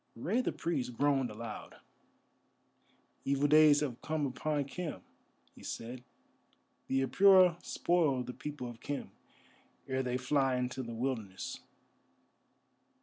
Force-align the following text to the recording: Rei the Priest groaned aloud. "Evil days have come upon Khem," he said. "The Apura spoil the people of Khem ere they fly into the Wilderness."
Rei 0.15 0.41
the 0.41 0.51
Priest 0.51 0.93
groaned 0.97 1.29
aloud. 1.29 1.75
"Evil 3.23 3.47
days 3.47 3.81
have 3.81 4.01
come 4.01 4.25
upon 4.25 4.65
Khem," 4.65 5.01
he 5.53 5.61
said. 5.61 6.03
"The 6.87 7.03
Apura 7.05 7.63
spoil 7.63 8.23
the 8.23 8.33
people 8.33 8.67
of 8.67 8.79
Khem 8.79 9.11
ere 9.87 10.01
they 10.01 10.17
fly 10.17 10.55
into 10.55 10.81
the 10.81 10.95
Wilderness." 10.95 11.59